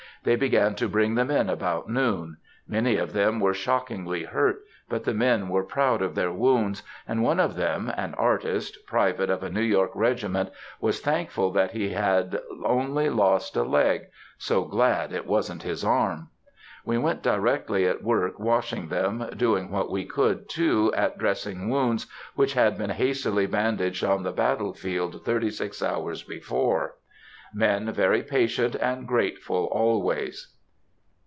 [0.23, 2.37] They began to bring them in about noon.
[2.67, 7.23] Many of them were shockingly hurt; but the men were proud of their wounds, and
[7.23, 11.89] one of them, an artist, private of a New York regiment, was thankful that he
[11.93, 16.29] had only lost a leg,—"so glad it wasn't his arm!"
[16.85, 22.05] We went directly at work washing them, doing what we could, too, at dressing wounds
[22.35, 26.93] which had been hastily bandaged on the battle field thirty six hours before.
[27.53, 30.53] Men very patient and grateful always.